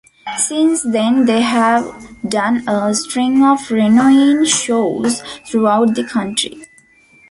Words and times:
Since 0.35 0.81
then 0.81 1.25
they 1.25 1.41
have 1.41 2.07
done 2.27 2.67
a 2.67 2.91
string 2.95 3.43
of 3.45 3.69
reunion 3.69 4.45
shows 4.45 5.21
throughout 5.45 5.93
the 5.93 6.03
country. 6.03 6.57